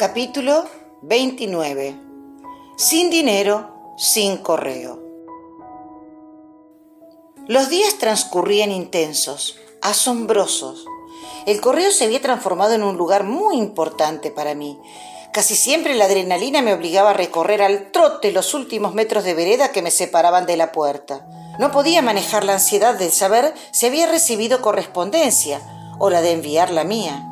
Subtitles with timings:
[0.00, 0.64] Capítulo
[1.02, 1.94] 29.
[2.78, 4.98] Sin dinero, sin correo.
[7.46, 10.86] Los días transcurrían intensos, asombrosos.
[11.44, 14.80] El correo se había transformado en un lugar muy importante para mí.
[15.34, 19.70] Casi siempre la adrenalina me obligaba a recorrer al trote los últimos metros de vereda
[19.70, 21.26] que me separaban de la puerta.
[21.58, 25.60] No podía manejar la ansiedad de saber si había recibido correspondencia
[25.98, 27.29] o la de enviar la mía.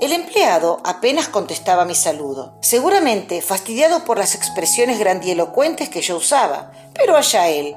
[0.00, 6.72] El empleado apenas contestaba mi saludo, seguramente fastidiado por las expresiones grandielocuentes que yo usaba,
[6.94, 7.76] pero allá él.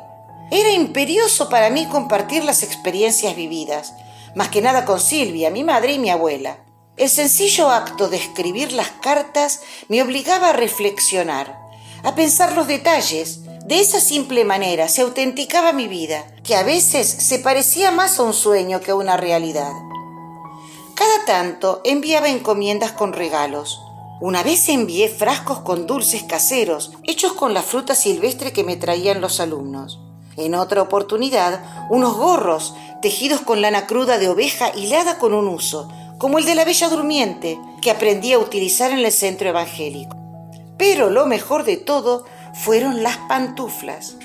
[0.52, 3.94] Era imperioso para mí compartir las experiencias vividas,
[4.36, 6.58] más que nada con Silvia, mi madre y mi abuela.
[6.98, 11.60] El sencillo acto de escribir las cartas me obligaba a reflexionar,
[12.04, 13.42] a pensar los detalles.
[13.66, 18.24] De esa simple manera se autenticaba mi vida, que a veces se parecía más a
[18.24, 19.72] un sueño que a una realidad.
[20.96, 23.82] Cada tanto enviaba encomiendas con regalos.
[24.22, 29.20] Una vez envié frascos con dulces caseros, hechos con la fruta silvestre que me traían
[29.20, 30.00] los alumnos.
[30.38, 35.90] En otra oportunidad, unos gorros tejidos con lana cruda de oveja hilada con un uso,
[36.18, 40.16] como el de la Bella Durmiente, que aprendí a utilizar en el centro evangélico.
[40.78, 44.16] Pero lo mejor de todo fueron las pantuflas.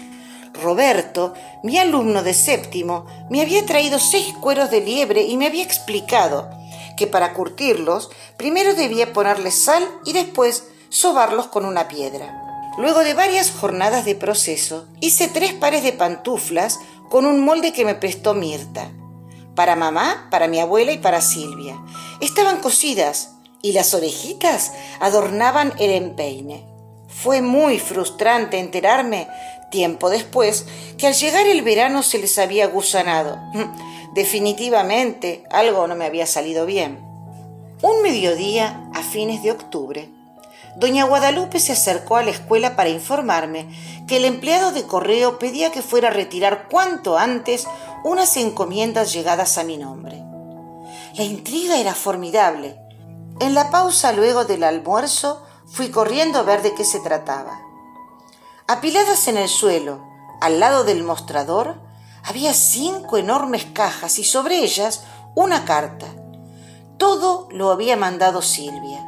[0.54, 5.64] Roberto, mi alumno de séptimo, me había traído seis cueros de liebre y me había
[5.64, 6.59] explicado
[7.00, 12.44] que para curtirlos primero debía ponerles sal y después sobarlos con una piedra.
[12.76, 17.86] Luego de varias jornadas de proceso, hice tres pares de pantuflas con un molde que
[17.86, 18.90] me prestó Mirta.
[19.54, 21.80] Para mamá, para mi abuela y para Silvia.
[22.20, 23.30] Estaban cosidas
[23.62, 26.66] y las orejitas adornaban el empeine.
[27.08, 29.26] Fue muy frustrante enterarme,
[29.70, 30.66] tiempo después,
[30.98, 33.38] que al llegar el verano se les había gusanado.
[34.14, 36.98] Definitivamente algo no me había salido bien.
[37.82, 40.10] Un mediodía, a fines de octubre,
[40.76, 43.68] doña Guadalupe se acercó a la escuela para informarme
[44.06, 47.66] que el empleado de correo pedía que fuera a retirar cuanto antes
[48.04, 50.22] unas encomiendas llegadas a mi nombre.
[51.14, 52.78] La intriga era formidable.
[53.40, 57.60] En la pausa luego del almuerzo fui corriendo a ver de qué se trataba.
[58.66, 60.04] Apiladas en el suelo,
[60.40, 61.80] al lado del mostrador,
[62.24, 65.04] había cinco enormes cajas y sobre ellas
[65.34, 66.06] una carta.
[66.96, 69.06] Todo lo había mandado Silvia.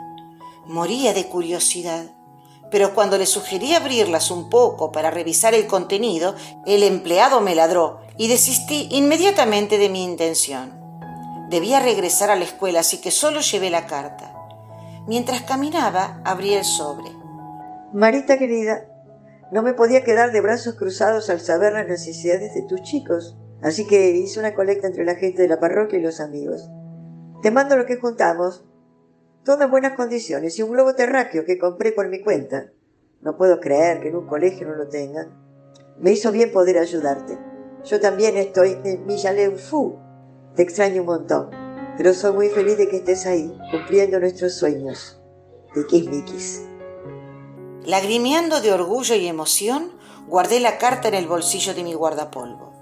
[0.67, 2.07] Moría de curiosidad,
[2.71, 6.35] pero cuando le sugerí abrirlas un poco para revisar el contenido,
[6.65, 10.81] el empleado me ladró y desistí inmediatamente de mi intención.
[11.51, 14.35] Debía regresar a la escuela, así que solo llevé la carta.
[15.07, 17.11] Mientras caminaba, abrí el sobre.
[17.93, 18.87] Marita querida,
[19.53, 23.87] no me podía quedar de brazos cruzados al saber las necesidades de tus chicos, así
[23.87, 26.71] que hice una colecta entre la gente de la parroquia y los amigos.
[27.43, 28.65] Te mando lo que juntamos,
[29.45, 32.73] todo en buenas condiciones y un globo terráqueo que compré por mi cuenta.
[33.21, 35.39] No puedo creer que en un colegio no lo tengan.
[35.99, 37.39] Me hizo bien poder ayudarte.
[37.85, 39.99] Yo también estoy en Villaleu Fu.
[40.57, 41.51] Te extraño un montón,
[41.99, 45.23] pero soy muy feliz de que estés ahí, cumpliendo nuestros sueños.
[45.75, 46.72] De Kismikis.
[47.85, 49.91] Lagrimeando de orgullo y emoción,
[50.29, 52.73] guardé la carta en el bolsillo de mi guardapolvo.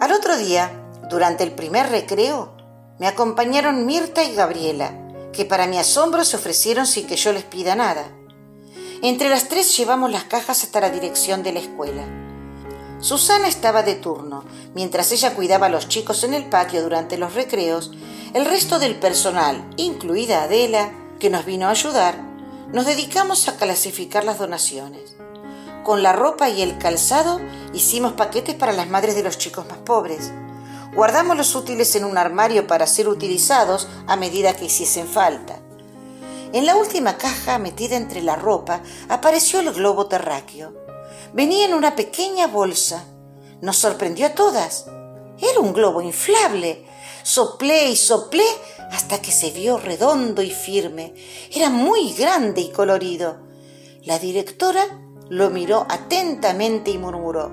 [0.00, 0.72] Al otro día,
[1.10, 2.54] durante el primer recreo,
[2.98, 4.94] me acompañaron Mirta y Gabriela,
[5.32, 8.06] que para mi asombro se ofrecieron sin que yo les pida nada.
[9.02, 12.04] Entre las tres llevamos las cajas hasta la dirección de la escuela.
[13.00, 14.44] Susana estaba de turno.
[14.74, 17.90] Mientras ella cuidaba a los chicos en el patio durante los recreos,
[18.32, 20.90] el resto del personal, incluida Adela,
[21.20, 22.23] que nos vino a ayudar,
[22.72, 25.16] nos dedicamos a clasificar las donaciones.
[25.84, 27.40] Con la ropa y el calzado
[27.72, 30.32] hicimos paquetes para las madres de los chicos más pobres.
[30.94, 35.58] Guardamos los útiles en un armario para ser utilizados a medida que hiciesen falta.
[36.52, 40.72] En la última caja, metida entre la ropa, apareció el globo terráqueo.
[41.32, 43.04] Venía en una pequeña bolsa.
[43.60, 44.86] Nos sorprendió a todas.
[45.38, 46.86] Era un globo inflable.
[47.24, 48.46] Soplé y soplé
[48.90, 51.14] hasta que se vio redondo y firme.
[51.52, 53.38] Era muy grande y colorido.
[54.02, 54.84] La directora
[55.28, 57.50] lo miró atentamente y murmuró,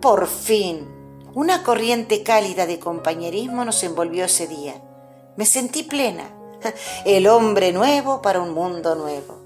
[0.00, 0.88] Por fin.
[1.34, 4.82] Una corriente cálida de compañerismo nos envolvió ese día.
[5.36, 6.30] Me sentí plena.
[7.04, 9.40] El hombre nuevo para un mundo nuevo.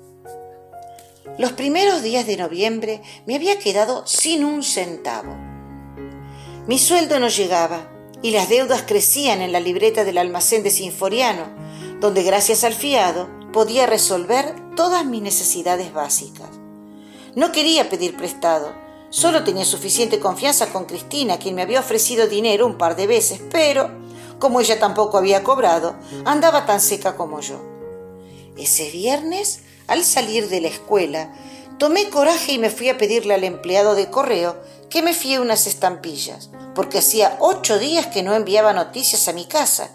[1.38, 5.36] Los primeros días de noviembre me había quedado sin un centavo.
[6.66, 11.44] Mi sueldo no llegaba y las deudas crecían en la libreta del almacén de Sinforiano,
[12.00, 16.48] donde gracias al fiado podía resolver todas mis necesidades básicas.
[17.34, 18.72] No quería pedir prestado,
[19.10, 23.40] solo tenía suficiente confianza con Cristina, quien me había ofrecido dinero un par de veces,
[23.50, 23.90] pero,
[24.38, 27.60] como ella tampoco había cobrado, andaba tan seca como yo.
[28.56, 31.34] Ese viernes, al salir de la escuela,
[31.78, 34.56] tomé coraje y me fui a pedirle al empleado de correo
[34.88, 39.46] que me fíe unas estampillas, porque hacía ocho días que no enviaba noticias a mi
[39.46, 39.90] casa,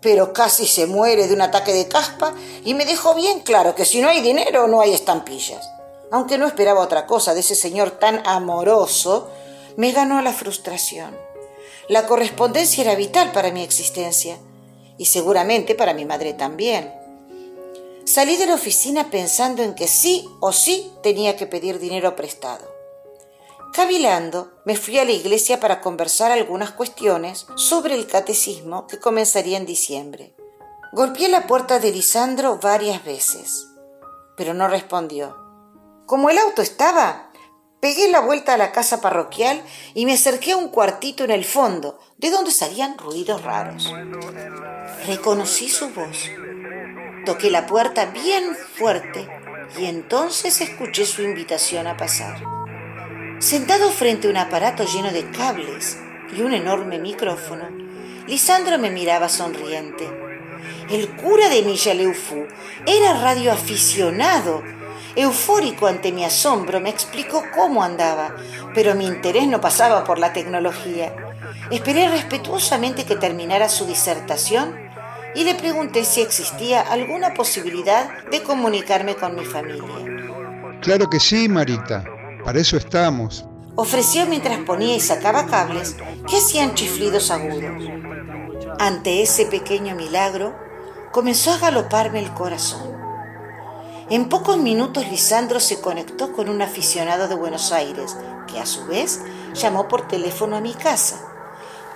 [0.00, 2.34] pero casi se muere de un ataque de caspa
[2.64, 5.68] y me dejó bien claro que si no hay dinero no hay estampillas.
[6.10, 9.28] Aunque no esperaba otra cosa de ese señor tan amoroso,
[9.76, 11.16] me ganó la frustración.
[11.88, 14.38] La correspondencia era vital para mi existencia
[14.96, 16.94] y seguramente para mi madre también.
[18.08, 22.66] Salí de la oficina pensando en que sí o sí tenía que pedir dinero prestado.
[23.74, 29.58] Cavilando, me fui a la iglesia para conversar algunas cuestiones sobre el catecismo que comenzaría
[29.58, 30.34] en diciembre.
[30.94, 33.66] Golpeé la puerta de Lisandro varias veces,
[34.38, 35.36] pero no respondió.
[36.06, 37.30] Como el auto estaba,
[37.78, 39.62] pegué la vuelta a la casa parroquial
[39.92, 43.92] y me acerqué a un cuartito en el fondo, de donde salían ruidos raros.
[45.06, 46.30] Reconocí su voz.
[47.28, 49.28] Toqué la puerta bien fuerte
[49.78, 52.42] y entonces escuché su invitación a pasar.
[53.38, 55.98] Sentado frente a un aparato lleno de cables
[56.34, 57.68] y un enorme micrófono,
[58.26, 60.10] Lisandro me miraba sonriente.
[60.88, 62.46] El cura de Millaleufú
[62.86, 64.62] era radioaficionado
[65.14, 68.36] Eufórico ante mi asombro, me explicó cómo andaba,
[68.72, 71.12] pero mi interés no pasaba por la tecnología.
[71.70, 74.87] Esperé respetuosamente que terminara su disertación
[75.38, 79.86] y le pregunté si existía alguna posibilidad de comunicarme con mi familia.
[80.82, 82.02] Claro que sí, Marita.
[82.44, 83.44] Para eso estamos.
[83.76, 85.94] Ofreció mientras ponía y sacaba cables
[86.28, 87.84] que hacían chiflidos agudos.
[88.80, 90.56] Ante ese pequeño milagro,
[91.12, 92.98] comenzó a galoparme el corazón.
[94.10, 98.16] En pocos minutos Lisandro se conectó con un aficionado de Buenos Aires,
[98.48, 99.20] que a su vez
[99.54, 101.20] llamó por teléfono a mi casa.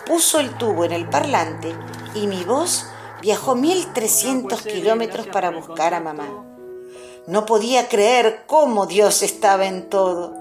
[0.06, 1.74] Puso el tubo en el parlante
[2.14, 2.86] y mi voz
[3.22, 6.44] viajó 1300 kilómetros para buscar a mamá.
[7.28, 10.34] No podía creer cómo Dios estaba en todo.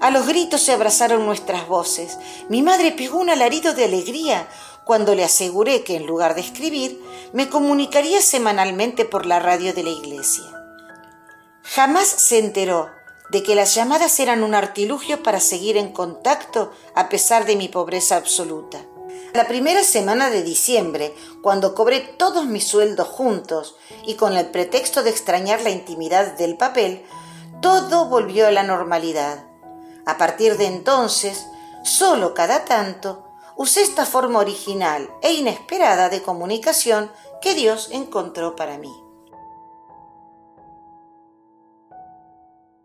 [0.00, 2.18] A los gritos se abrazaron nuestras voces.
[2.48, 4.48] Mi madre pegó un alarido de alegría
[4.84, 9.82] cuando le aseguré que en lugar de escribir, me comunicaría semanalmente por la radio de
[9.82, 10.44] la iglesia.
[11.62, 12.88] Jamás se enteró
[13.30, 17.68] de que las llamadas eran un artilugio para seguir en contacto a pesar de mi
[17.68, 18.84] pobreza absoluta.
[19.32, 25.04] La primera semana de diciembre, cuando cobré todos mis sueldos juntos y con el pretexto
[25.04, 27.04] de extrañar la intimidad del papel,
[27.62, 29.46] todo volvió a la normalidad.
[30.04, 31.46] A partir de entonces,
[31.84, 33.24] solo cada tanto,
[33.56, 38.92] usé esta forma original e inesperada de comunicación que Dios encontró para mí.